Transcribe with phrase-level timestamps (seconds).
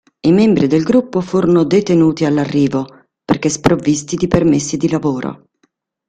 [0.21, 2.87] I membri del gruppo furono detenuti all'arrivo,
[3.23, 5.49] perché sprovvisti di permessi di lavoro.